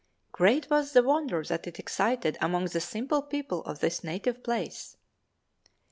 Great 0.31 0.67
was 0.71 0.93
the 0.93 1.03
wonder 1.03 1.43
that 1.43 1.67
it 1.67 1.77
excited 1.77 2.35
among 2.41 2.65
the 2.65 2.81
simple 2.81 3.21
people 3.21 3.63
of 3.65 3.81
his 3.81 4.03
native 4.03 4.41
place. 4.43 4.97